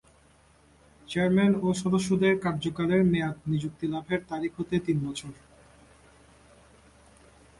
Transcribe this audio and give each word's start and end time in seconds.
Chairman 1.07 1.53
ও 1.63 1.67
সদস্যদের 1.81 2.33
কার্যকালের 2.39 3.01
মেয়াদ 3.11 3.37
নিযুক্তি 3.51 3.85
লাভের 3.93 4.21
তারিখ 4.29 4.51
হতে 4.59 4.75
তিন 4.85 4.97
বছর। 5.07 5.33